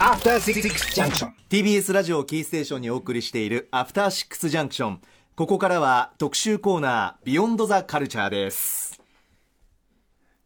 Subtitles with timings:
[0.00, 1.30] After Six Junction.
[1.48, 5.00] TBS ラジオキーステーションにお送りしているアフターシックスジャンクション
[5.36, 9.00] ここからは特集コーナービヨンドザカルチャーです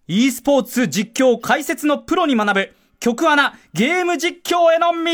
[0.08, 5.10] e スポーツ実況解説のプロに学ぶ曲穴ゲーム実況への道。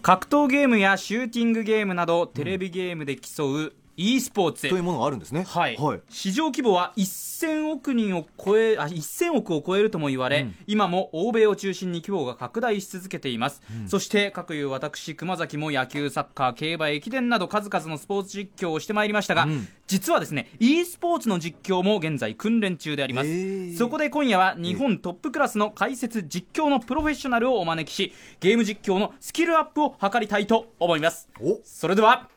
[0.00, 5.44] 格闘ゲームやシューティングゲームなどテレビゲームで競う e スポーツというものがあるんですね。
[5.46, 23.76] はい、はい、市場規模は1000億人を超えあ1000億を超えるとも言われ、うん、今も欧米を中心に規模が拡大し続けています、うん、そして各いう私熊崎も野球サッカー競馬駅伝など数々のスポーツ実況をしてまいりましたが、うん、実はですね e スポーツの実況も現在訓練中であります。
[23.76, 31.28] そこで今夜は日本トップクラスの解説実況のプロフェッショナルをお招きしゲーム実況のスキルアップを図りたいと思います。
[31.64, 32.28] それでは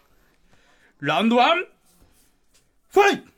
[0.99, 1.65] ラウンドワン
[2.89, 3.34] ファイト！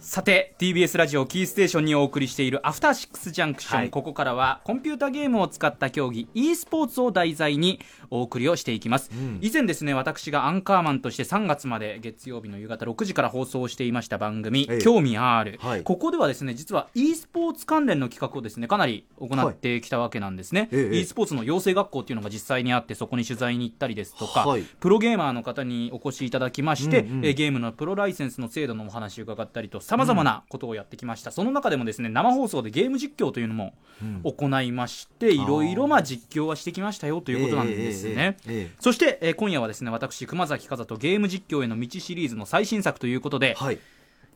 [0.00, 24.46] さて TBS ラジオキーステーションにお送りしているアフターシックスジャンクション、はい、ここからはコンピュータゲームを使った競技 e スポーツを題材にお送りをしていきます、うん、以前ですね私がアンカーマンとして3月まで月曜日の夕方6時から放送していました番組「興味ある、はい、ここではですね実は e スポーツ関連の企画をですねかなり行ってきたわけなんですね、はい、e スポーツの養成学校っていうのが実際にあってそこに取材に行ったりですとか、
[24.80, 31.30] プロゲーマーの方にお越しいただきまして、うんうん、ゲームのプロライセンスの制度のお話を伺ったりとさまざまなことををやってきました。
[31.30, 33.74] その中でもですね生放送でゲーム実況というのも
[34.22, 38.36] 行いまして、いろいろまあ実況はしてきましたよということなんですね、
[38.78, 43.78] そして、えー、今夜はですね私熊崎和人ゲーム実況への道シリーズの最新作ということで、はい。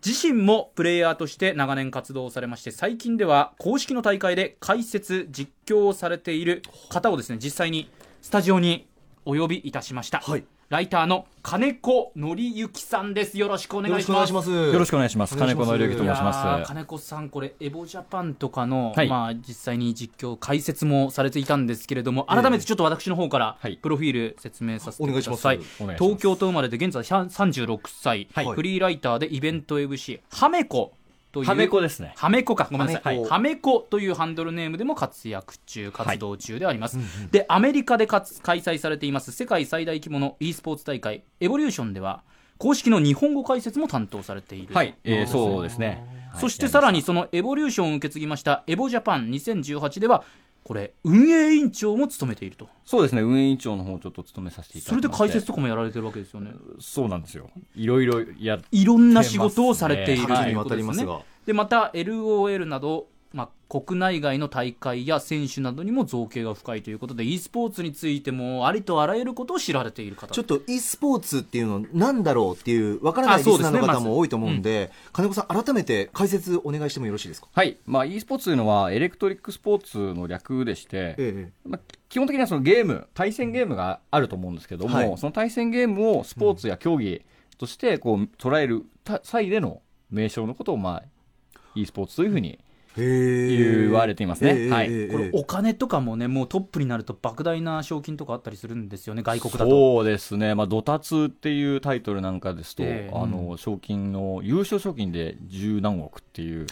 [0.05, 6.61] 自身もプレイヤーとして長年活動されまして最近では公式の大会で解説実況をされている
[6.91, 7.89] 方をですね実際に
[8.21, 8.87] スタジオに
[9.25, 13.39] お呼びいたしました、はい、ライターの金子則之さんです。
[13.39, 14.51] よろしくお願いします。
[14.51, 15.37] よろしくお願いします。
[15.37, 16.67] 金子則之と申します。
[16.67, 25.59] 金子さん、これエボジャパンとかの、はい、まあ実際に実況解説もされていたんですけれども、改めてちょっと私の方からプロフィール説明させてください。
[25.59, 25.67] はい、
[25.99, 30.95] 東京と生まれて現在36歳、はい、フリーライターでイベント MC ハメコ
[31.35, 31.49] という。
[31.49, 32.15] はめこですね。
[32.17, 32.69] はめこか。
[32.71, 33.23] ごめんなさい。
[33.23, 39.33] はめこというハンドルネームでも活躍中活動中であります、はい、でアメリカで開催されています。
[39.33, 42.23] 世界最大規模の e スポーツ大会エボリューションでは
[42.59, 44.75] 公式の日本語解説も担当されている。
[44.75, 46.05] はい、えー、そうですね。
[46.39, 49.29] そしてさらにそのエボリューションを受け継ぎましたエボジャパン。
[49.31, 50.25] 2018では
[50.65, 52.69] これ運営委員長も務めていると。
[52.87, 55.07] そうですね運営委員長の方ちょっと務めさせていただいて。
[55.07, 56.53] それで解説とかもやられてるわけですよね。
[56.81, 57.51] そうなんですよ。
[57.77, 70.33] いろいろやいろんな仕事をされている、ね、ということですね、はい、でまた LOL などまあ、国内外の大会や選手などにも造形が深いということで e スポーツについてもありとあらゆることを知られている方。
[70.33, 77.49] ちょっと e スポーツっていうのなんだろうっていうわからないリスナーの方も多いと思うんで、ねま、金子さん改めて解説お願いしてもよろしいですか？
[77.53, 81.53] はい、まあ、e スポーツというのはエレクトリックスポーツの略でして、ええ。
[81.69, 87.23] まあ、基本的にはそのゲーム対戦ゲームがあると思うんですけども、はい、その対戦ゲームをスポーツや競技
[87.59, 88.85] としてこう捉える
[89.25, 89.81] 際での
[90.11, 92.61] 名称のことを、まあ、e スポーツというふうに
[92.97, 99.71] 言われていますね、はい、これお金とかもねもうトップになると莫大な賞金とかあったりするんですよね外国だと。
[99.71, 106.67] そうですね、まあ、ドタツっていうタイトルなんかですと、えー、あの賞金の優勝賞金で十何億っていう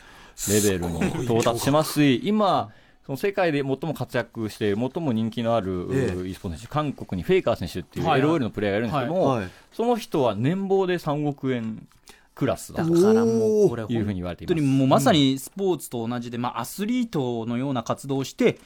[0.48, 2.70] レベルに到達してますし今
[3.04, 11.88] その世界で最も活躍して、最も人気のある、ええ、e スポーツ選手、韓国にフェイカー選手っていう LOL のプレーヤーがいるんですけども、はいはい、その人は年俸で3億円
[12.34, 18.58] クラスだからもうこれいうふうに言われています本当にもうまさにスポーツと同じで、まあ、アスリートのような活動をして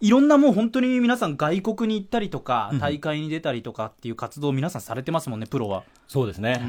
[0.00, 5.84] いろんなもう本当に皆さん外国に行ったりとか、大会に出たりとかっていう活動を皆さんされてますもんね、プロは。
[6.06, 6.50] そうですね。
[6.50, 6.60] はい。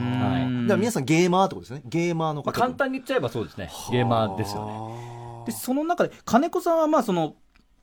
[0.62, 1.82] だから皆さんゲーマーってことですね。
[1.86, 2.52] ゲーマーの方。
[2.52, 3.70] まあ、簡単に言っちゃえばそうですね。
[3.92, 5.44] ゲーマーですよね。
[5.46, 7.36] で、その中で、金子さんはまあその、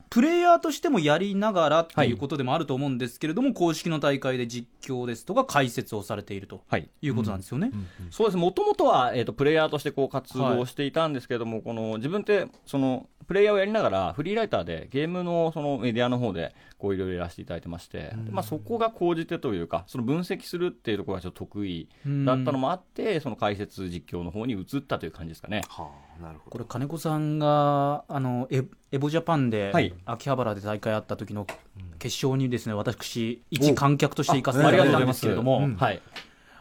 [0.09, 6.61] プレイヤーとしてもやりながらっていうことでもあると思うんですけれども、はい、公式の大会で実況ですとか解説をされていると。
[6.77, 6.89] い。
[7.09, 7.71] うことなんですよね。
[8.11, 8.37] そうです。
[8.37, 21.89] もともとは、えーと、プレイヤーとしてこう活動していたんですけれども、はい、この自分ってそのプレイヤーをやりながらフリーライターでゲームのそのメディアの方でこういろいろやらせていただいてまして、まあ、そこが高じてというかその分析するっていうところがちょっと得意
[22.25, 25.61] だったのもあってその解説実況の方に移ったという感じですかね。
[25.69, 25.89] は
[26.19, 26.51] あ、なるほど。
[26.51, 31.47] これ金子さんがあのエエボジャパンで、はい、秋葉原で大会あった時の
[31.99, 36.01] 決勝にですね私一観客として行かせていただいたんですけれども、はい、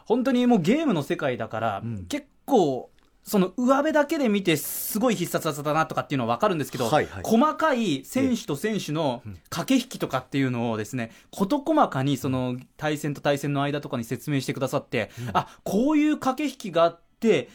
[0.07, 2.91] 本当にもうゲームの世界だから、うん、結構
[3.25, 17.49] その上辺だけで見てすごい必殺技だなとかっていうのは分かるんですけど、はいはい、細かい選手と選手の駆け引きとかっていうのをですね事細かにその対戦と対戦の間とかに説明してくださって、うん、あこういう駆け引きがあって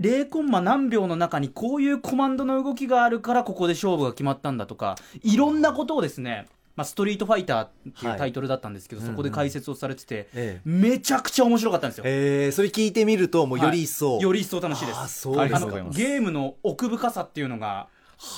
[0.00, 12.04] 0コンマ何秒の中にこういうコマンドの動きがあるからここで勝負が決まったんだとかいろんなことをですねまあ、ストリートファイターっていうタイトルだったんですけど、はいそこで解説をされてて、ええめちゃくちゃ面白かったんですよ。
[12.06, 14.18] えー、それ聞いてみると、もうより一層。
[14.18, 14.98] より一層楽しいです。
[14.98, 17.88] あそうですかあのゲームの奥深さっていうのが、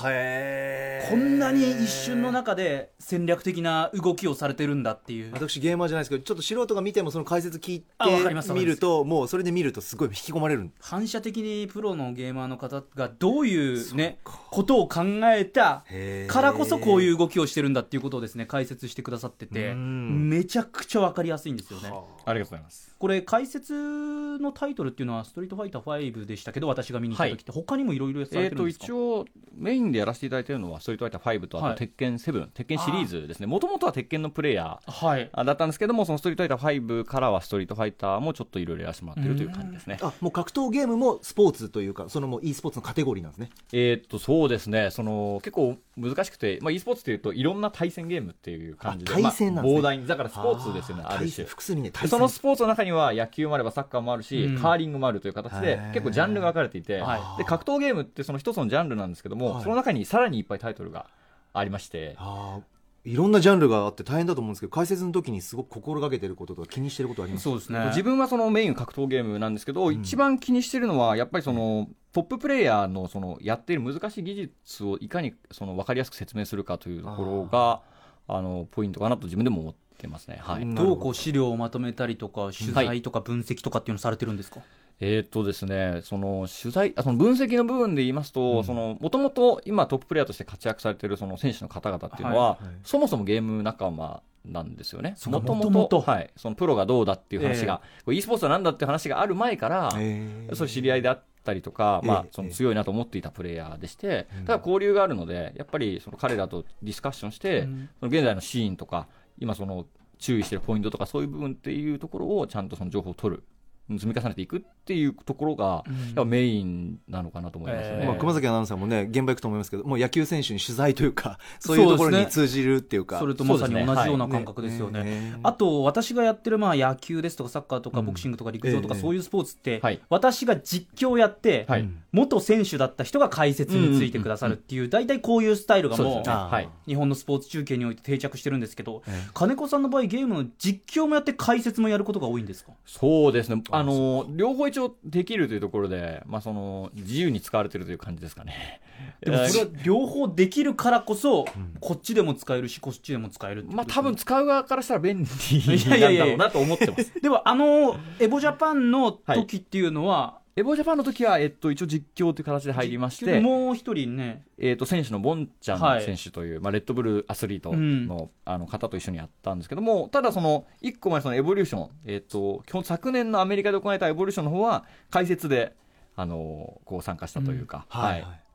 [0.07, 1.11] へー。
[1.11, 5.33] こんなに一瞬の中で戦略的な動きをされてるんだっていう。
[5.33, 10.71] 私ゲーマーじゃないですけどちょっと素人が見てもその解説聞いあわかりますて見るともうそれで見るとすごい引き込まれる。
[10.81, 15.85] 反射的にプロのゲーマーの方がどういうね、ことを考えた
[16.29, 20.29] からこそこういう動きをしてるんだっていうことをですね、解説してくださってて、うん。
[20.29, 21.93] めちゃくちゃわかりやすいんですよね。
[22.25, 31.75] ありがとうございますこれ解説のタイトルっていうのは「ストリートファイター5」でしたけど私が見に行った時って他にもいろいろさえー、とれてるんですか、一応、メインでやらせていただいているのは、ストリートファイター5と、あはい。
[31.75, 35.31] と鉄拳7、鉄拳シリーズですね、もともとは鉄拳のプレイヤはい。
[35.33, 39.99] ーだったんですけども、そのストリートファイター5からは、ストリートファイターもちょっといろいろやらせてもらってるという感じですね。
[40.03, 43.51] あもう格闘ゲームもスポーツというかそのもう e スポーツのカテゴリーなんですね。
[43.73, 44.91] えーっとそうですね。
[44.91, 49.81] その結構難しくて、まあ、e スポーツっていうといろんな対戦ゲームっていう感じであ対戦なんですね。
[49.83, 51.31] まあ、膨大にだからスポーツですよねある種。
[51.31, 52.11] 戦複数にねで対戦。
[52.11, 54.63] そのスポーツの中には野球もあればサッカーもあるし、うん。
[54.63, 55.93] カーリングもあるという形でへー。
[55.93, 57.39] 結構ジャンルが分かれていて、はい。
[57.39, 59.63] で格闘ゲームってその一つのジャンルなんですけども、はい。
[59.63, 61.07] その中にさらにいっぱいタイトルが
[61.53, 62.63] ありましてあー
[63.09, 67.45] いろんなジャンルがあって大変だと思うんですけど解説の時にすごく心がけてることとか気にしてることあります？
[67.45, 67.85] そうですね。
[67.91, 69.95] 自分はそのメイン格闘ゲームなんですけど、ん。
[69.95, 77.81] 一番気にしてるのはやっぱりそのトッププレイヤーのそのやっている難しい技術をいかにその分かりやすく説明するかというところが
[78.27, 80.39] あのポイントかなと自分でも思ってますね。
[80.41, 80.63] はい。
[80.63, 84.61] うんどうこう資料をまとめたりとか取材とか分析とかっていうのされてるんですか、
[85.01, 92.65] えーっとですね、その取材あその分析の部分で言いますと、そのもともと今トッププレイヤーとして活躍されているその選手の方々っていうのは、はい。
[92.67, 92.75] はい。
[92.83, 95.17] そもそもゲーム仲間なんですよね。
[95.27, 96.31] もともとはい。
[96.37, 104.45] そのプロがどうだっていう話が、これ e スポーツはなんだっていう話がある前から、えーそう知り合いであったりとか、まあええ、その強いなと思っていたプレイヤーでして、うん。
[104.47, 107.89] ただ交流があるので、やっぱりその彼らとディスカッションして、うん。
[108.01, 109.87] その現在のシーンとか、今その
[110.19, 113.45] 注意してるポイントとか、そういう部分っていうところをちゃんとその情報を取る。
[113.89, 115.95] 積み重ねていくっていうところが、うん。
[115.95, 118.03] やっぱメインなのかなと思いますよね。
[118.03, 123.21] えまあ、熊崎アナウンサーもね現場行くと思いますけどもう野球選手に取材というか そういうところに通じるっていうか。
[123.21, 124.29] それとまさに同じようはない。
[124.29, 125.05] 感覚ですよね。
[125.05, 125.39] ね。
[125.45, 129.01] あと私がやってるまあ野球ですとかサッカーとかボクシングとか陸上とかええ。
[129.01, 131.83] そういうスポーツって、はい私が実況をやって、はい。
[131.83, 136.89] うん元選手だった人が解説についてくださるっていう大体こういうスタイルがもう。
[136.89, 139.29] 日本のスポーツ中継において定着してるんですけど、ええ。
[139.35, 142.73] 金子さんの場合ゲームの実況もやって解説もやることが多いんですか？
[142.87, 143.63] そうですね。
[143.71, 148.81] あの、両方一応できるというところで、まあその、自由に使われてるという感じですかね。
[149.21, 151.45] でもそれは両方できるからこそ、
[151.81, 157.13] こっちでも使えるしこっちでも使えるまあ多分使う側からしたら便利いやいやいやなんだろうなと思ってます。
[157.21, 164.43] でもあのエボジャパンの時っていうのは、エボジャパンの時は、えっと、一応実況という形で入りまして、もう一人ね。
[164.59, 166.03] えっと、選手のボンちゃはい。
[166.03, 168.07] ん選手という、まあ、レッドブルアスリートうん。
[168.07, 175.75] の,、あの方と一緒にやったんですけども、ただその、一個前そのエボリューション、えっと、基本昨年のアメリカで行われたエボリューションの方は、解説で、
[176.17, 178.46] あの、こう参加したというか、はい、はい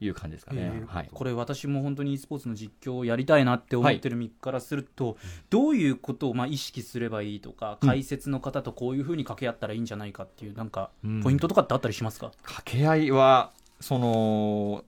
[0.00, 0.60] いう感じですかね。
[0.62, 1.10] えーはい。
[1.12, 5.16] これ私も本当に e スポーツの実況をやりたいなって思ってる身からすると、
[5.50, 14.84] どういうことをまあ意識すればいいとか、解説の方とこういうふうに掛け合ったらいいんじゃないかっていうなんかうんポイントとかってあったりしますか、掛け合いは、その、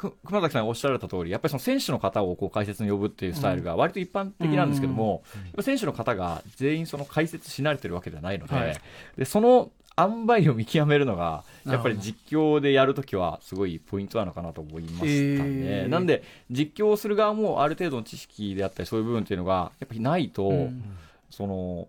[0.00, 8.76] く熊崎さんがおっしゃられた通り、やっぱりその選手の方をこう解説に呼ぶっていうスタイルが割と一般的なんですけども、やっぱ選手の方が全員その解説し慣れてるわけではないので、はい。
[9.18, 9.70] でその
[10.08, 15.06] 塩梅を見極めるのが、やっぱり実況でやるときはすごいポイントなのかなと思いましたね。
[15.06, 15.88] えー。
[15.88, 20.82] なんで、実況をする側もある程度の知識であったり、そういう部分っていうのが、やっぱりないと、うん。
[21.30, 21.88] その、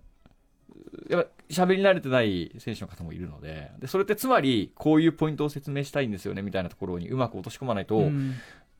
[1.09, 8.35] やっぱ喋り慣れてない選手の方もいるのでで、それってつまり、こういうポイントを説明したいんですよねみたいなところにうまく落とし込まないと、うん。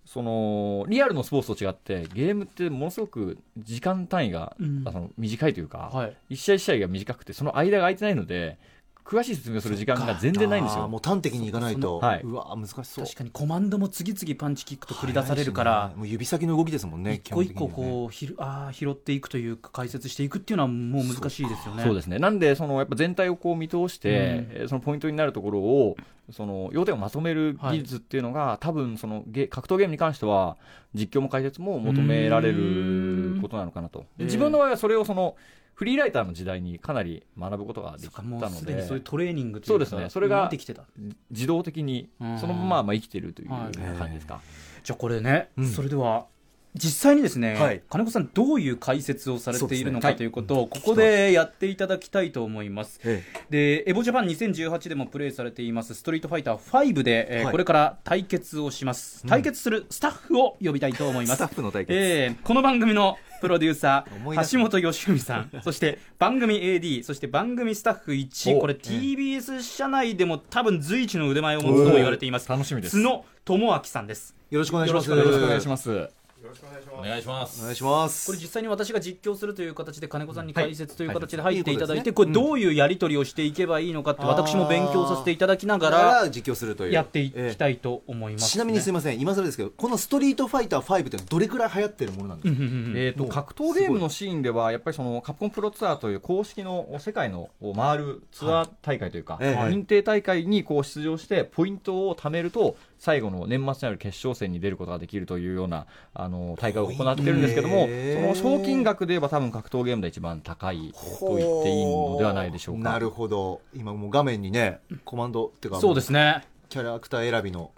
[0.05, 4.83] そのリアルのスポーツと違って、ゲームってものすごく時間単位が、うん。
[4.85, 6.17] あの短いというか、はい。
[6.29, 8.57] 一試合一試合が短くて、その間が空いてないので、
[9.03, 10.87] 詳しい説明をする時間が全然ないんですよ。
[10.87, 12.21] もう端的にいかないと、はい。
[12.23, 13.05] うわ難しそう。
[13.05, 15.95] 確かにコマンドも次々パンチキックと繰り出されるから、ね。
[15.95, 21.83] もう指先の動きですもんね一個一個こうひるあー拾っていくというか解説していくっていうのはもう難しいですよね。
[21.83, 22.19] そうですね。
[22.19, 24.15] なんで、そのやっぱ全体をこう見通して、うん。
[24.15, 25.97] えーそのポイントになるところを、
[26.31, 30.55] その要点をまとめる技術っていうのが、多分そのゲ格闘ゲームに関しては、
[30.93, 34.05] 実況も解説も求められることなのかなと。
[34.19, 34.25] うん。
[34.25, 35.35] 自分の場合はそれをその、
[35.73, 38.49] フリーライターの時代にかなり学ぶことができたので。
[38.49, 40.09] すでにそういう、トレーニングというかそうですね。
[40.09, 40.83] それが見てきてた。
[41.31, 42.37] 自動的にうん。
[42.39, 44.41] そのまままあ生きてるというはい感じですか？
[44.83, 45.67] じゃあこれね、うん。
[45.67, 46.25] それでは
[46.73, 47.81] 実際にですね、はい。
[47.89, 53.01] 金子さんどういう解説をされているのかということを、ここでやっていただきたいと思います。
[53.03, 57.51] えで、エボジャパン2018でもプレイされています、ストリートファイター5で、えーはい。
[57.51, 59.25] これから対決をします。
[59.27, 61.35] 対決するスタッフを呼びたいと思います。
[61.35, 61.97] スタッフの対決。
[61.99, 72.47] えーこの番組のプロデューサー、橋本義文さん、 そして番組 AD、そして番組スタッフ1、おこれ TBS 社内でも多分随一の腕前を持つとも言われています。
[72.47, 74.35] 楽しみです角智明さんです。
[74.51, 76.09] よろしくお願いします。
[76.41, 76.99] よろしくお願いします。
[76.99, 77.61] お願いします。
[77.61, 78.25] お願いします。
[78.25, 81.15] これ実際に私が実況するという形で金子さんに解説というはい。
[81.17, 82.15] 形で入っていただいて、はい。
[82.15, 86.91] これどういうやり取りをしていけばいいのかって私も勉強させていただきながからら実況するという。
[86.93, 99.61] やっていえきたいと思います、ちなみにすみまません、今更ですけど、このストリートファイター5ってどれくらい流行ってるものなんですか、えー、と格闘ゲームのシーンでは、やっぱりそのカプコンプロツアーという公式の世界の回るツアー大会というか、ええ。
[99.69, 112.91] 認定大会にこう出場して、ポイントを貯めると、最後の年末にある決勝戦に出ることができるというようなあの大会を行ってるんですけども、へそえの賞金額で言えば、多分格闘ゲームで一番高いと言っていいのではないでしょうか。
[112.91, 113.61] なるほど。
[113.73, 116.45] 今もう画面にね、コマンドっていうか、そうですね。
[116.69, 117.71] キャラクター選びの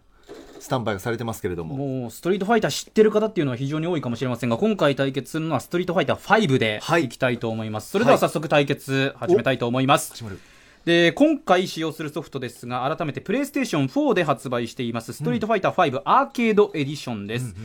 [0.60, 1.78] スタンバイがされてますけれども。
[1.78, 7.06] もうストリートファイター知ってる方っていうのは非常に多いかもしれませんが今回対決するのはストリートファイター5ではい。
[7.06, 10.40] いきたいと思います、それでは早速対決始めたいと思います、始まる
[10.86, 17.56] で今回使用するソフトですが改めてプレイステーション4で発売しています「ストリートファイター5アーケードエディション」です、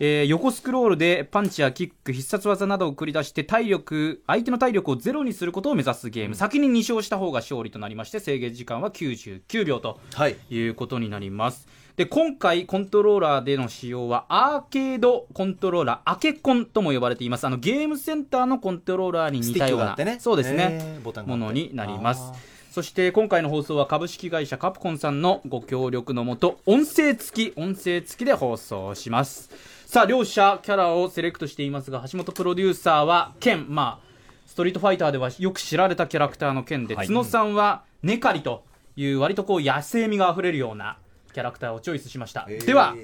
[0.00, 10.36] えー横スクロールでパンチやキック必殺技などを繰り出して体力相手の体力をゼロにすることを目指すゲーム、先に2勝した方が勝利となりまして制限時間は99秒とはい。
[10.50, 11.68] いうことになります。
[11.96, 17.46] で今回コントローラーでの使用はアーケードコントローラーアケコンとも呼ばれています。
[17.46, 22.32] あのゲームセンターのコントローラーに似たような、そうですね、ものになります
[22.74, 29.48] そして今回の放送は株式会社カプコンさんのご協力のもと音声付き音声付きで放送します。
[29.86, 33.66] さあ両者キャラをセレクトしていますが橋本プロデューサーはケン。
[33.68, 34.08] まあ
[34.44, 37.06] ストリートファイターではよく知られたキャラクターの剣で、はい。
[37.06, 38.64] 角さんはネカリと
[38.96, 40.98] いう割とこう野生味があふれるような
[41.32, 42.66] キャラクターをチョイスしました、えー。
[42.66, 42.96] では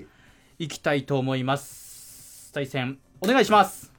[0.58, 2.50] 行きたいと思います。
[2.52, 3.89] 対戦お願いします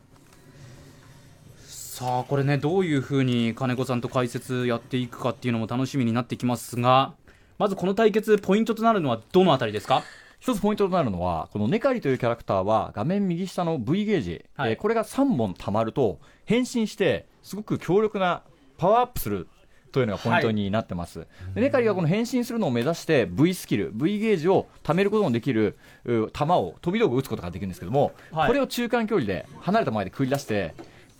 [2.01, 7.13] さあこれねどういうふうに金子さんと解説やっていくかっていうのも楽しみになってきますが
[7.59, 10.01] まずこの対決ポイントとなるのはどのあたりですか？
[10.39, 14.71] 一つポイントとなるのは、このネカリというキャラクターは、画面右下の V ゲージ、はい。
[14.71, 18.41] えーこれが3本溜まると、変身して、すごく強力な
[18.79, 19.47] パワーアップする
[19.91, 21.27] というのがポイントになってます。
[21.53, 28.47] でネカリがこの変身するのを目指して、V スキル、V ゲージを貯めることのできるう弾を飛び道具打つことができるんですけども、はい。
[28.47, 30.73] これを中間距離で離れた前で繰り出して、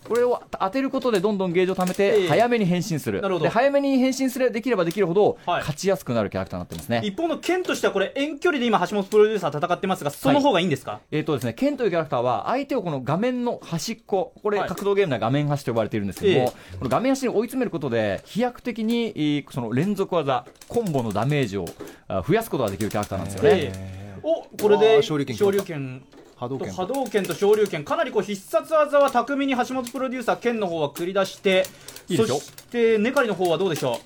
[0.08, 2.22] これを当てることでどんどんゲージを貯めええ。
[2.22, 3.44] て早めに変身する、なるほど。
[3.44, 5.60] で早めに変身すればできればできるほどはい。
[5.60, 7.00] 勝ちやすくなるキャラクターになってますね。
[7.04, 14.68] 一方の剣としてはこれ遠距離で今橋本プロデューサー戦ってますがその方がいいんですか、えーとですね、ケンというキャラクターは相手をこの画面の端っこ、これ、はい。
[14.68, 21.66] 格闘ゲームでは画面端と呼ばれているんですけども、えこの画面端に追い詰めることで、飛躍的にえーその連続技、コンボのダメージを
[22.08, 23.72] あ増やすことができるキャラクターなんですよね。
[23.74, 27.84] えおこれあでー昇竜拳昇竜拳と波動拳波動拳と昇竜拳。
[27.84, 31.64] かなりこう必殺技は巧みに橋本プロデューサー剣の方は繰り出して
[32.08, 34.00] いいそしてネカリの方はどうでしょ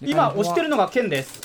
[0.00, 0.06] う？
[0.08, 1.44] 今押してるのが剣です。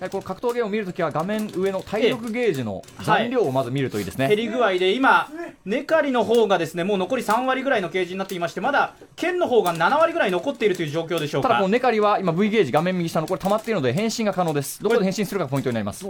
[0.00, 4.28] はいこの格闘ゲームを見るときは、画面上の体力ゲージの残量をまず見るといいですね。
[4.28, 5.30] 減り具合で今
[5.64, 11.48] ネカリの方がですねもう残り3割ぐらいのケージになっていましてまだ剣の方が7割ぐらい残っているという状況でしょうか？
[11.48, 14.82] ただ、このネカリは今、V ゲージ、画面右下のこれ溜まっているので、変身が可能です。
[14.82, 16.04] どこで変身するかがポイントになります。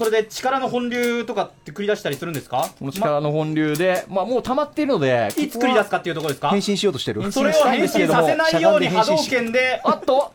[0.00, 2.70] ここれで力の本流とかって繰り出したりするんですか？
[2.80, 6.48] の力の本流で、まあ、もう溜まっているので、いつ繰り出すかっていうところですか？
[6.48, 7.30] 変身しようとしてる。
[7.30, 9.78] それを変身させないように波動拳で。
[9.84, 10.32] あっと、こ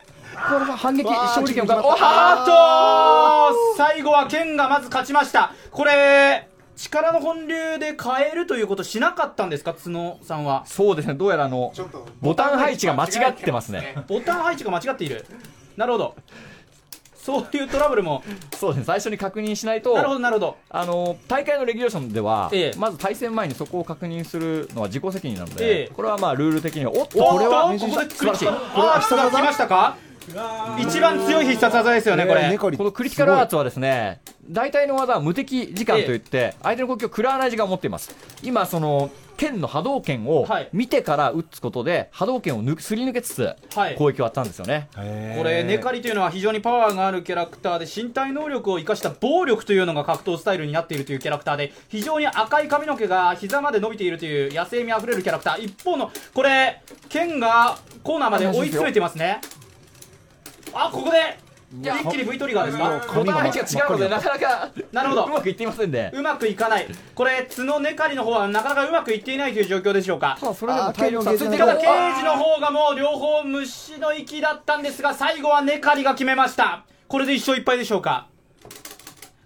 [0.52, 5.52] れは反撃、勝利権をちょっと待っあーっと最後は剣がまず勝ちました。
[5.72, 9.74] これ力の本流で変えるということしなかったんですか？
[9.74, 10.62] 角さんは。
[10.66, 11.72] そうですね、どうやらあの
[12.20, 13.96] ボタン配置が間違ってますね。
[14.06, 15.26] ボタン配置が間違っている。
[15.76, 16.14] なるほど
[17.26, 18.22] そういうトラブルも
[18.56, 20.56] そうですね、最初に確認しないとなるほどなるほど。
[20.70, 22.78] あの大会のレギュレーションでは、ええ。
[22.78, 25.92] まず対戦前にそこを確認するのは自己責任なので、ええ。
[25.92, 27.78] これはまあルール的には、おっと、これはここで
[28.10, 29.96] 素晴らしい、あー必殺技来ましたか？
[30.78, 32.56] 一番強い必殺技ですよねこれ。
[32.76, 38.14] このクリティカルアーツはですね、大体の技は無敵時間といって、相手の攻撃を食らわない時間を持っています。
[38.42, 40.68] 今その剣の波動拳をはい。
[40.72, 43.94] 見てから打つことで波動拳をすり抜けつつはい。
[43.96, 44.88] 攻撃をあったんですよね。
[44.94, 55.64] これネカリというのは非常にパワーがあるキャラクターで身体能力を生かした暴力というのが格闘スタイルになっているというキャラクターで非常に赤い髪の毛が膝まで伸びているという野生味あふれるキャラクター。
[55.64, 59.40] 一方のこれ剣がコーナーまで追い詰めてますね。
[60.72, 61.38] あここで
[61.82, 63.14] 一気に V トリガーですか？
[63.14, 65.24] ボタン配置が違うのでなかなかなるほど。
[65.24, 66.86] うまくいっていませんでうまくいかない。
[67.14, 70.36] これ角根刈りの方はなかなかうまくいっていないという状況でしょうか？
[70.40, 76.84] ただそれでも体力差あーついてからただ刑事の方がもう両方虫の息だったんですが最後は根刈りが決めました。
[77.08, 78.28] これで1勝1敗でしょうか？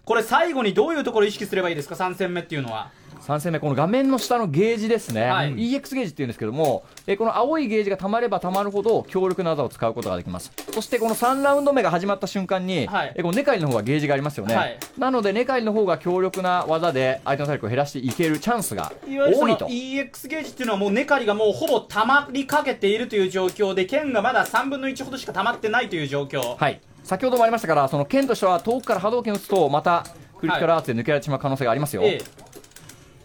[0.05, 5.55] これ最後にどういうところを意識すればいいですか？3戦目っていうのは3戦目この画面の下のゲージですね、はい。
[5.55, 10.52] EX ゲージっていうんですけどもえーこの青いゲージがたまればたまるほど強力な技を使うことができます。
[10.73, 13.12] そしてこの3ラウンド目が始まった瞬間に、はい。
[13.17, 14.79] えーこのネカリの方がゲージがありますよね、はい。
[14.99, 19.67] なのでネカリの方が強力な技で相手の体力を減らしていけるチャンスが多いと。
[19.67, 26.57] EX ゲージっていうのはもう根刈りがもうほぼ溜まりかけているという状況で剣がまだ3分の1ほどしか溜まってないという状況。
[26.57, 26.81] はい。
[27.05, 30.05] 先ほどもありましたからその剣としては遠くから波動拳を打つとまた
[30.38, 32.50] クリティカルアーツで抜けられてしまう可能性がありますよ、ええ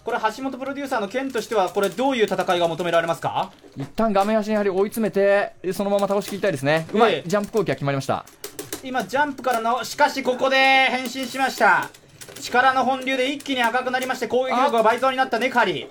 [0.06, 3.52] これ橋本プロデューサーの剣としてはこれどういう戦いが求められますか？
[3.76, 6.86] 一旦画面端にやはり追い詰めてえーそのまま倒し切りたいですね。
[6.94, 7.28] うまええ。
[7.28, 8.24] いジャンプ攻撃が決まりました。
[8.84, 11.90] 今ジャンプからのしかしここで変身しました。
[12.40, 15.88] 力の本流で一気に赤くなりまして攻撃力が倍増になったネカリ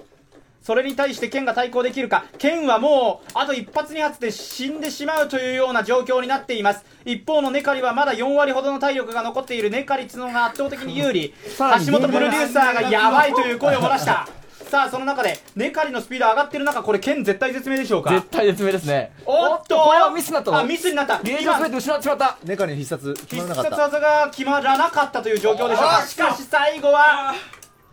[0.64, 2.24] それに対して剣が対抗できるか。
[2.38, 6.82] 剣はもうあと一発二発で死んでしまうというような状況になっています。
[7.04, 11.34] 一方のネカリはまだ4割ほどの体力が残っているネカリ角が圧倒的に有利。
[11.58, 14.26] 橋本プロデューサーがやばいという声を漏らした。
[14.70, 18.14] さあその中でネカリのスピード上がってる中これ剣絶対絶命でしょうか？
[18.14, 19.12] 絶対絶命ですね。
[19.26, 21.20] おっとこれはミスになったのあミスになった。
[21.22, 22.38] ゲージを全て失ってしまった。
[22.42, 26.06] ネカリの必殺決ま必らなかった殺技が決まらなかったという状況でしょうか？
[26.06, 27.34] しかし最後は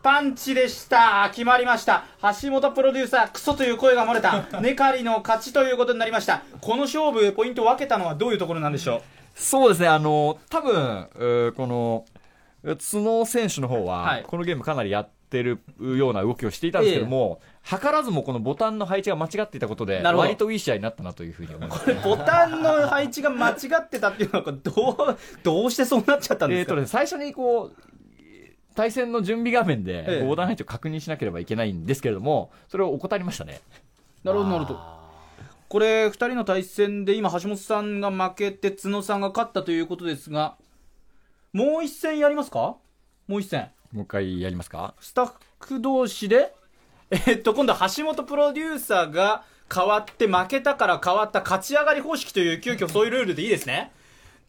[0.03, 1.29] パンチでした。
[1.31, 2.05] 決まりました。
[2.41, 4.59] 橋本プロデューサークソという声が漏れた。
[4.59, 6.41] ネカリの勝ちということになりました。
[6.59, 9.01] この勝負ポイントを分けたのはどういうところなんでしょ
[9.35, 12.05] そうですね、あの多分えーこの
[12.63, 14.23] 角選手の方は、はい。
[14.23, 21.89] このゲームかなりやってるような動きをしていたんですけども、図らずもこのボタンの配置が間違っていたことで、割といい試合になったなというふうに思います。
[21.89, 27.90] うボタンの配置が間違ってたっていうのはこれどうどうしてそうなっちゃったんですか、えーとね、最初にこう
[28.75, 30.27] 対戦の準備画面で、ええ。
[30.27, 33.61] ボタン配置を確認しなければいけないんですけれども、それを怠りましたね。
[34.23, 34.79] なるほどなるほど。
[35.67, 40.57] これ2人の対戦で今橋本さんが負けて角さんが勝ったということですが
[41.53, 42.75] もう一戦やりますか？
[43.27, 43.69] もう一戦。
[43.93, 44.95] もう一回やりますか？
[44.99, 46.53] スタッフ同士で？
[47.09, 49.43] えっと今度は橋本プロデューサーが
[49.73, 53.91] 変わって負けたから変わった勝ち上がり方式という急遽そういうルールでいいですね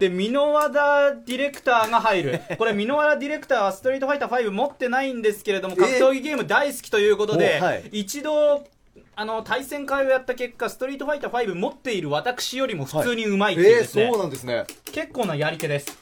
[0.02, 2.40] で箕輪田ディレクターが入る。
[2.58, 7.88] これ箕輪田ディレクターはストリートファイター5持ってないんですけれども格闘技ゲーム大好きということで、おはい。
[7.92, 8.66] 一度
[9.14, 14.64] あの対戦会をやった結果ストリートファイター5持っている私よりも普通にうまいっていうえー、ですね、そうなんですね。
[14.92, 15.96] 結構なやり手です。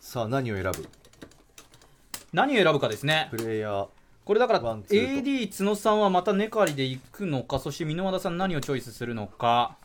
[0.00, 0.88] さあ何を選ぶ？
[2.32, 3.28] 何を選ぶかですね。
[3.30, 3.86] プレイヤー。
[4.24, 9.76] これだから AD 角さんはまたネカリで行くのかそして箕輪田さん何をチョイスするのか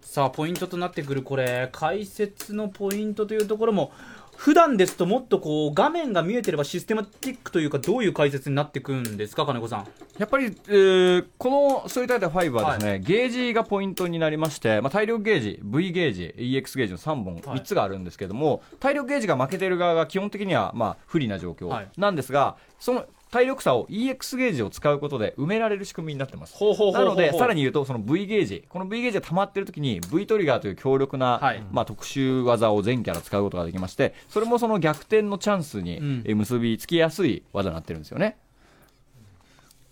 [0.00, 1.68] さあポイントとなってくるこれ。
[1.72, 3.92] 解説のポイントというところも
[4.36, 9.46] 普段ですともっとこう画面が見えてればシステマティックというかどういう解説になってくるんですか？
[9.46, 9.86] 金子さん。
[10.18, 11.50] やっぱり、えーこ
[11.82, 17.42] のストリートファイター5はですね、ゲージがポイントになりまして、まあ、体力ゲージ、V ゲージ、EX ゲージの3本、はい。
[17.42, 21.88] 3つがあるんですけども、体力ゲージが負けている側が基本的には、まあ、不利な状況はい。
[21.96, 26.54] なんですが、その体力差を EX ゲージを使うことで埋められる仕組みになってます。
[26.54, 31.60] ほうほうほうほうなので、さらに言うと、その V ゲージ、この V ゲージが溜まっているときに、V トリガーという強力な、はい。
[31.72, 38.36] まあ、特殊技を全キャラ使うことができまして、それもその逆転のチャンスに結びつきやすい技になってるんですよね。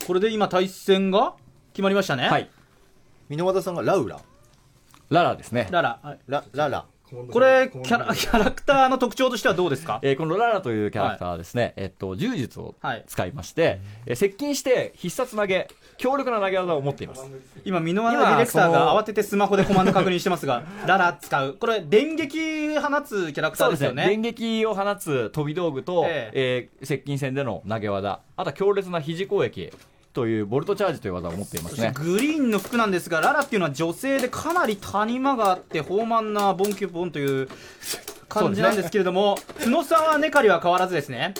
[0.06, 1.34] これで今対戦が
[1.72, 2.28] 決まりましたね。
[2.28, 2.48] はい。
[3.28, 4.20] 箕輪田さんがラウラ。
[5.10, 5.66] ララですね。
[5.72, 5.98] ララ。
[6.00, 6.18] はい。
[6.28, 6.84] ラララ
[7.30, 10.00] これキャラキャラクターの特徴としてはどうですか？
[10.02, 13.04] えーこのララというキャラクターはですね、えっと、柔術をはい。
[13.06, 17.24] 使いまして、えー接近して必殺投げ、強力な投げ技を持っています。
[17.64, 21.54] 今、箕輪田ディレクターが慌ててスマホでコマンド確認してますが、 ララ使う。
[21.54, 24.06] これ、電撃放つキャラクターですよね。
[24.06, 26.30] 電撃を放つ飛び道具と、え。
[26.34, 29.70] えー接近戦での投げ技、あとは強烈な肘攻撃
[30.12, 31.92] というボルトチャージという技を持っていますね。
[31.94, 37.48] グリーンの服なんですが、ララっていうのは女性でかなり谷間があって、豊満なボンキュボンという
[38.28, 41.34] 感じなんですけれども、角さんはネカリは変わらずですね。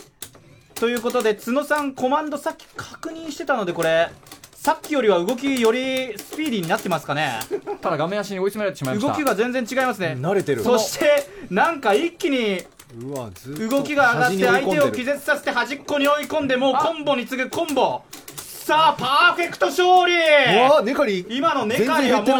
[0.75, 4.11] ということで、角さんコマンドさっき確認してたので、これ、
[4.55, 7.41] さっきよりは動きよりスピーディーになってますかね。
[7.81, 9.13] ただ画面足に追い詰められてしまいました。
[9.13, 10.17] 動きが全然違いますね。
[10.19, 12.63] 慣れてるそして、なんか一気に
[13.01, 18.03] 動きが上がって相手を気絶させて端っこに追い込んでもうコンボに次ぐコンボ
[18.62, 20.14] さあパーフェクト勝利。
[20.14, 22.33] うわネカリ今のネカリはも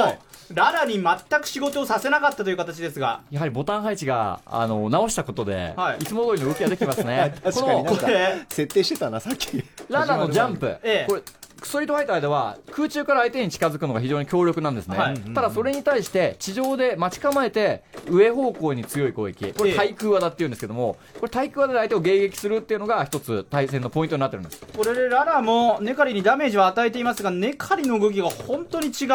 [0.50, 3.22] うララに全く仕事をさせなかったという形ですが。
[3.32, 5.98] やはりボタン配置があの直したことで、はい。
[5.98, 7.35] い、つも通りの動きができてますね。
[7.42, 9.64] 確かにこれ設定してたなさっき。
[9.88, 11.06] ララのジャンプ、ええ。
[11.08, 11.22] これ
[11.66, 15.18] ストリートファイターでは空中から相手に近づくのが非常に強力なんですね、はい。
[15.35, 19.53] ただそれに対して地上で待ち構えて上方向に強い攻撃。
[19.53, 24.64] これ対空技っていうんですけどもこれ対空技で相手を迎撃するっていうのが一つ対戦のポイントになってるんです。
[24.77, 29.09] これでララもネカリにダメージを与えていますがネカリの動きが本当に違う。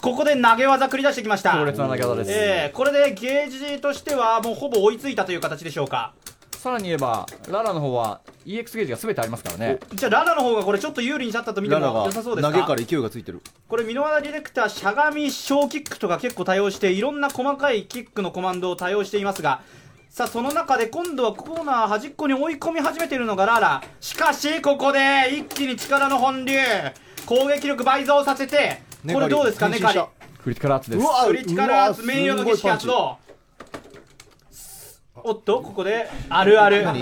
[0.00, 1.52] ここで投げ技繰り出してきました。
[1.52, 6.14] 強烈な投げ技です、えーこれでゲージとしてはもうほぼ追いついたという形でしょうか
[6.60, 9.78] さらに言えばララの方は EX ゲージが全てありますからね。
[9.94, 12.52] じゃあララの方がこれちょっと有利に立ったと見てもララが良さそうですか？
[12.52, 13.40] 投げから勢いがついてる。
[13.66, 19.62] これ箕輪田ディレクターしゃがみ小キックとか結構多用していろんな細かいキックのコマンドを多用していますが
[20.10, 23.82] さあその中で今度はコーナー端っこに追い込み始めているのがララ。
[24.02, 26.58] しかしここで一気に力の本流。
[27.24, 30.00] 攻撃力倍増させてこれどうですかネカリ
[30.42, 31.00] クリティカルアーツです。
[31.00, 33.16] うわクリティカルアーツ名誉の儀式発動
[35.24, 36.82] おっとここであるある。
[36.84, 37.00] 何？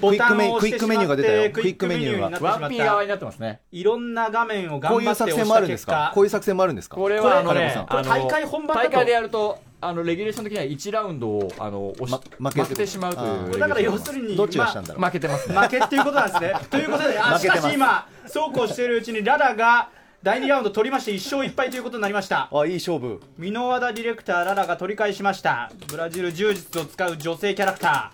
[0.00, 1.50] ボタンを押してしまってクイックメニューが出たよ。
[1.50, 3.60] クイックメニューになってしまワンピー側になってますね。
[3.72, 5.92] いろんな画面をこういう頑張って押作戦もあるんでした結果。
[5.92, 6.96] すかこういう作戦もあるんですか？
[6.96, 8.88] これはあのね大会本番だと。
[8.88, 15.04] 大会でやるとあのレギュレーション的には1ラウンドをあの押しま負けてしまうというだから要するにどっちがしたんだろう。
[15.04, 16.54] 負けてますね負けっていうことなんですね。
[16.70, 19.90] ということで、あしかし今、そうこうしているうちにララが
[20.24, 22.48] 第2ラウンド取りまして1勝1敗ということになりました。
[22.50, 23.20] あいい勝負。
[23.38, 25.70] 箕輪田ディレクターララが取り返しました。
[25.88, 28.10] ブラジル柔術を使う女性キャラクタ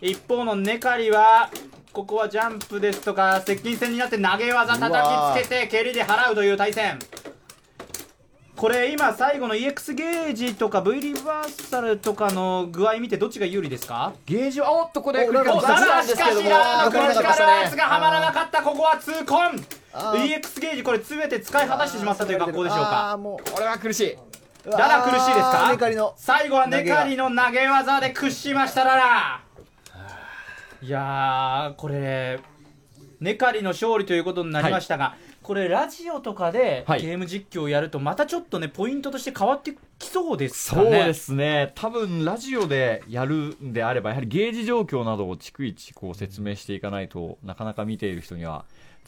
[0.00, 0.10] ー。
[0.10, 1.50] 一方のネカリは、
[1.92, 6.98] ここはジャンプですとか接近戦になって投げ技叩きつけて蹴りで払うという対戦。
[8.56, 14.14] これ今最後の EX ゲージとか V リバーサルとかの具合見てどっちが有利ですか？
[14.26, 18.62] ゲージはおっとここでおララしかしラークリティカルアーツがはまらなかった。
[18.64, 24.12] ここは痛恨 EX ゲージこれ全て使い果たしてしまったという格好でしょうあかーもこれは苦しい。
[24.12, 24.18] う
[24.70, 25.68] ララ苦しいですか？
[25.70, 26.14] ネカリの。
[26.16, 29.40] 最後はネカリの投げ技で屈しましたララ
[30.82, 32.40] いやーこれ
[33.20, 37.02] ネカリの勝利ということになりましたが、これラジオとかではい。
[37.02, 40.82] ゲーム実況をやるとまたちょっとねポイントとして変わってきそうですかね。
[40.82, 41.72] そうですね。
[41.74, 48.64] 多分ラジオでやるんであればやはりゲージ状況などを逐一こう説明していかないとなかなか見ている人には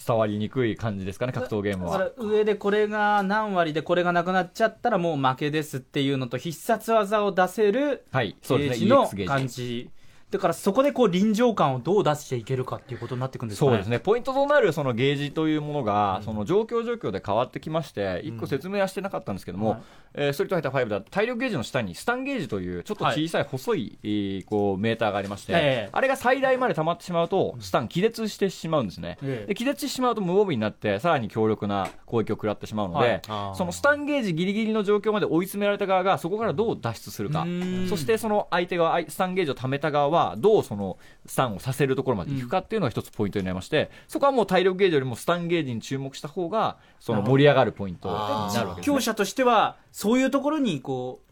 [0.07, 2.11] 伝わりにくい感じですかね格闘ゲームは。
[2.19, 8.37] 上でこれが何割でこれがなくなっちゃったらもう負けですっていうのと必殺技を出せるはい。
[8.43, 9.55] ゲージの感ジ。
[9.55, 9.91] じ
[10.31, 13.71] だからそこでこう臨場感をどう出していけるかっていうことになっていくんですかね。
[13.71, 14.01] そうですね。
[14.01, 19.81] ポイントとなるそのゲージというものが、その状況状況で変わってきまして一個説明はしてなかったんですけども、はい。
[20.15, 25.89] えーストリートファイター5では体力ゲージの下にスタンゲージというちょっと小さい細い、えーこうメーターがありまして、ええ。
[25.93, 29.47] あれが最大まで溜まってしまうとスタン気絶してしまうんですね、ええ。
[29.47, 33.57] で気絶してしまうと無防備になってさらに強力な攻撃を食らってしまうので、はい。
[33.57, 37.43] そのスタンゲージギリギリの状況まで追い詰められた側がそこからどう脱出するか。
[37.43, 37.89] うーん。
[37.89, 49.01] そしてその相手側スタンゲージを貯めた側はどうそのスタンをさせるところまで行くかっていうのが一つポイントになりまして、そこはもう体力ゲージよりもスタンゲージに注目した方がその盛り上がるポイントになるわけです、ね強。
[49.01, 51.27] 者としてはそういうところにこう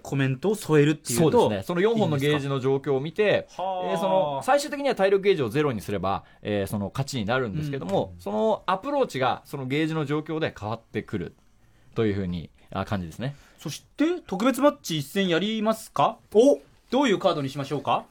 [0.00, 1.62] コメントを添えるっていうとそうですね。
[1.64, 11.34] その4本のゲージの状況を見て、はあえーその最終的には体力ゲージをゼロにすれば、えーその勝ちになるんですけども、そのアプローチがそのゲージの状況で変わってくる
[11.94, 13.34] というふうにあ感じですね。
[13.58, 16.18] そして特別マッチ一戦やりますか？
[16.32, 16.60] お
[16.90, 18.04] どういうカードにしましょうか？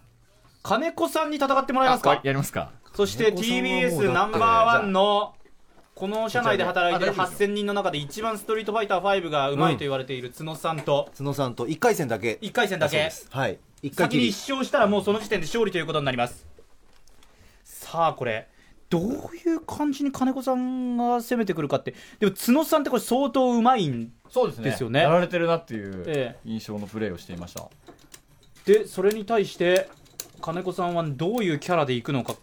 [0.63, 2.19] 金子さんに戦ってもらえますか？
[2.23, 2.71] やりますか。
[2.93, 5.33] そして TBS ナンバーワンの
[5.95, 11.09] この社内で働いている8000人の中で一番ストリートファイター5がうまいと言われている角さんと。
[11.17, 11.65] 角さんと。
[11.65, 12.37] 1回戦だけ。
[12.41, 13.11] 1回戦だけ。
[13.31, 13.59] はい。
[13.81, 16.45] 1回先にきり1勝したらもうその時点で勝利ということになります。
[17.63, 18.47] さあこれ
[18.89, 21.95] どういう感じに金子さんが攻めてくるかって。
[22.19, 24.69] でも角さんってこれ相当うまいんそうですね。
[24.69, 25.01] ですよね。
[25.01, 26.37] やられてるなっていうえ。
[26.45, 27.69] 印象のプレーをしていました。
[28.67, 29.89] でそれに対して
[30.41, 32.35] 金子さんはどういうキャラでいくのか。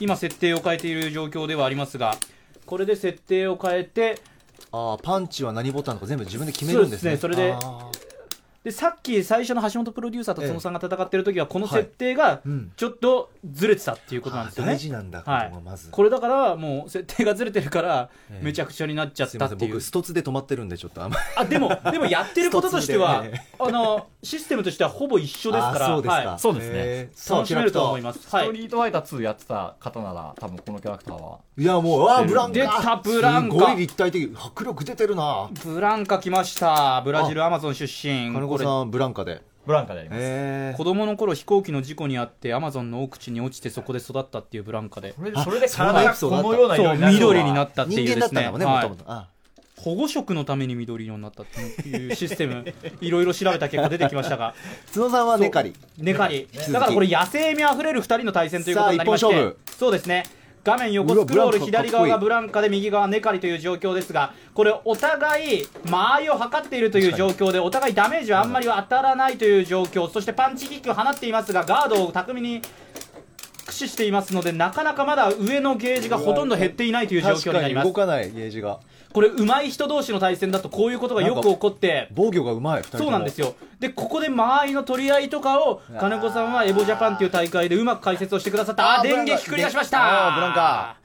[0.00, 2.16] 今設定を変えている状況ではありますが
[2.64, 4.18] これで設定を変えて
[4.72, 7.16] あーパンチは何ボタンとか全部自分で決めるんですね。
[7.16, 7.91] そうですねそれで
[8.64, 12.72] でさっき最初の橋本プロデューサーと角さんが戦ってる時はこの設定がうん。
[12.76, 14.72] ちょっとずれてたっていうことなんですよね。
[14.72, 15.50] 大事なんだ、はい。
[15.50, 15.90] ここがまず。
[15.90, 18.44] これだからもう設定がずれてるからええ。
[18.44, 21.22] めちゃくちゃになっちゃったっていう、僕ストツで止まってるんでちょっとあんまり。
[21.36, 26.38] あでも でもやってることとしては、えあのシステムとしてはほぼ一緒ですからそうですか、はい。
[26.38, 26.72] そうですね。
[26.74, 27.34] へー。
[27.34, 31.38] 楽しめると思いキます、スはい、トリートファイター2やってた方なら多分このキャラクターは。
[31.58, 32.52] いやもうわあブランカ。
[32.52, 33.54] 出たブランカ。
[33.54, 35.48] すごい立体的迫力出てるな。
[35.64, 37.02] ブランカ来ました。
[37.04, 39.42] ブラジルアマゾン出身子さんブランカで。
[39.66, 40.18] ブランカであります。
[40.20, 45.14] え子供の頃飛行機の事故にあってアマゾンの奥地に落ちてそこで育ったっていうブランカで。
[45.14, 46.76] それでそれでそんな体がエピソードあったこのような。
[46.76, 48.42] 色そうにな緑になったっていうですね。
[48.42, 49.28] はいもともとあ
[49.78, 52.64] 保護色のために緑色になったっていうシステム。
[53.00, 54.54] いろいろ調べた結果出てきましたが。
[54.92, 59.26] 角さんはネカリネカリだからこれ野生味あふれる2人の対戦ということになりまして。
[59.26, 60.24] さあ一本勝そうですね
[60.64, 77.86] 画面横スクロール左側がブランカで右側ネカリという状況ですがこれお互い間合いを測っているという状況でお互いダメージはあんまりは当たらないという状況そしてパンチキックを放っていますがガードを巧みに駆使していますのでなかなかまだ上のゲージがほとんど減っていないという状況になります。
[77.86, 78.78] 動かないゲージが
[79.12, 83.04] これ上手い人同士の対戦だとこういうことがよく起こって防御がうまい2人とも。
[83.04, 83.54] そうなんですよ。
[83.78, 89.00] でここで間合いの取り合いとかを金子さんはエボジャパンっていう大会でうまく解説をしてくださった。
[89.00, 89.98] あ電撃繰り出しました。
[90.34, 90.96] ブランカ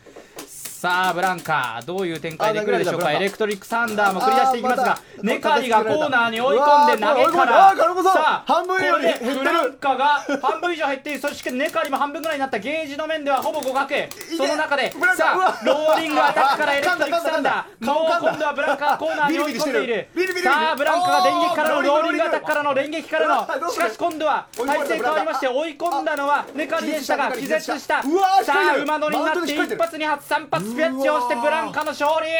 [0.78, 3.12] さあブランカどういう展開で来るでしょうか？
[3.12, 10.06] エレクトリックサンダーも繰り出していきますがネカリがコーナーに追い込んで投げからさあこれで減ってるブランカが
[10.40, 13.90] 半分以上減っているそしてネカリも半分ぐらいになったゲージの面ではほぼ互角
[14.38, 20.08] その中でさあローリングアタックからエレクトリックサンダーもう今度はブランカがコーナーに追い込んでいる
[20.44, 28.10] さあブランカが電撃からのローリングアタックからの連撃からのしかし今度は体勢変わりまして追い込んだのはネカリでしたが気気絶絶したさ
[28.54, 32.32] あ馬乗りになって一発二発三発ピャッチをしてブランカの勝利。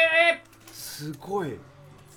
[0.72, 1.58] すごい。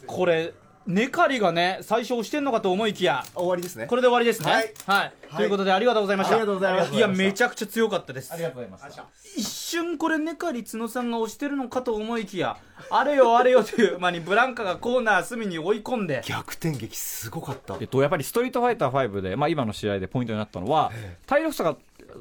[0.06, 0.52] これ
[0.86, 3.24] ネカリがね最初押してんのかと思いきや。
[3.34, 3.86] 終わりですね。
[3.86, 4.50] これで終わりですね。
[4.50, 4.74] はい。
[4.86, 6.34] はい、ということでありがとうございました。
[6.34, 8.32] ありがとうございますいやめちゃくちゃ強かったです。
[8.32, 9.00] ありがとうございます
[9.36, 12.56] 一瞬これネカリ角さんが押してるのかと思いきや
[12.90, 16.22] あれよあれよという 間にブランカがコーナー隅に追い込んで。
[16.26, 17.76] 逆転劇すごかった。
[17.80, 20.90] えっと、やっぱりストリートファイター5で、まあ、今の試合でポイントになったのは、
[21.26, 21.76] 体力差が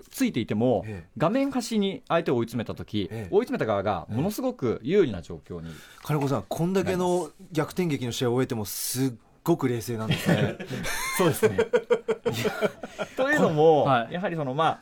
[0.09, 3.27] ついていてもええ、画面端に相手を追い詰めたとき、ええ。
[3.31, 5.69] 追い詰めた側がものすごく有利な状況に、
[6.03, 9.11] 金子さんこんだけの逆転劇の試合を終えてもすっ
[9.43, 10.57] ごく冷静なんですね。
[11.17, 11.57] そうですね。
[13.15, 14.13] というのも、はい。
[14.13, 14.79] やはりその、まあ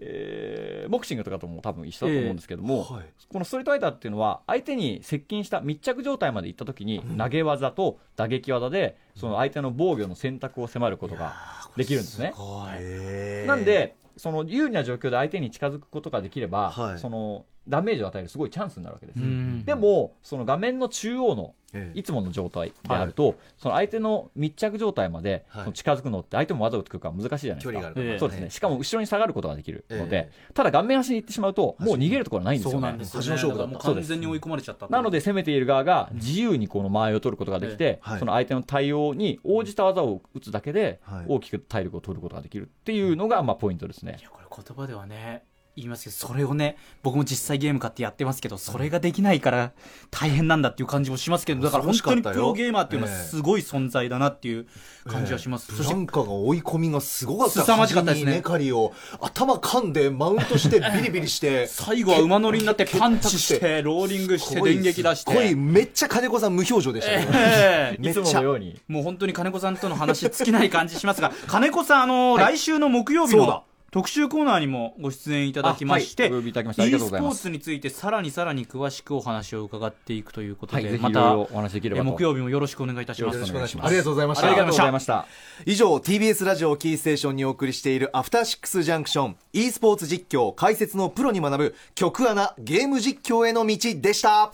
[0.00, 3.04] えーボクシングとかとも多分一緒だと思うんですけども、はい。
[3.28, 11.34] このストリートファイターっていうのは相手に接近した密着状態まで行った時に投げ技と打撃技でその相手の防御の選択を迫ることが
[11.76, 12.32] できるんですね。
[12.36, 12.68] ごい。
[12.78, 13.46] へー。
[13.46, 16.98] なんでその有利な状況で相手に近づくことができれば、はい。
[16.98, 19.20] そのダメージを与えるすごいチャンスになるわけです。
[19.20, 19.64] うん。
[19.64, 21.98] でもその画面の中央のええ。
[21.98, 27.72] いつもの状態であると、その相手の密着状態まで近づくのって相手も技を作るから難しいじゃないですか。
[27.72, 28.50] 距離があるからええそうですね。
[28.50, 32.92] しかも後ろに下がることができるので、えただ顔面端に行ってしまうと、もう逃げるところはないんですよね。
[32.92, 37.98] ですよ端の勝負だ完全に追い込まれちゃったなので攻めている側が自由にこの間合いを取ることができて、ええ。
[38.00, 38.18] はい。
[38.18, 41.26] その相手の対応に応じた技を打つだけではい。
[41.28, 44.16] 大きく体力を取ることができるっていうのがまあポイントですね。
[44.18, 44.22] い。
[44.22, 45.44] やこれ言葉ではね
[45.78, 49.72] 言いますけどそれをね僕も実際ゲーム買ってやってますけどそれができないから
[50.10, 54.66] 大変なんだっていう感じもしますけどだから本当にプロゲーマーっていうのはすごい存在だなっていう
[55.08, 57.62] 感じはします、そしてブランカが追い込みがすごかった。
[57.62, 58.40] 凄まじかったですね。
[58.42, 61.66] カリを頭噛んでマウントして ビリビリして。
[61.66, 68.78] 最後は馬乗りになってパンチしてローリングして電撃出しすっごいてめっちゃ金子さん無表情でしたけど、ええ いつものように。
[68.86, 73.46] もう本当に金子さんとの話尽きない感じしますが金子さんあの、来週の木曜日そうだ。
[73.46, 76.32] の特集コーナーにもご出演いただきまして、あはい。
[76.34, 77.38] お呼びいただきましてあり e がとうございます。
[77.38, 83.36] スポーツについてさらにさらに詳しくお話を伺っていくということはい、で、ぜひいまたお話できれば木曜日もよろしくお願いいたします。
[83.36, 83.86] よろしくお願いします。
[83.86, 84.46] お願いしますありがとうございました。
[84.46, 85.26] ありがとうございまました。
[85.64, 94.50] 以上 TBS ラジオキーステーションにお送りしているアフターシックスジャンクション e スポーツ実況解説のプロに学ぶ曲穴ゲーム実況への道でした。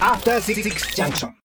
[0.00, 0.62] After Six
[0.96, 1.32] Junction.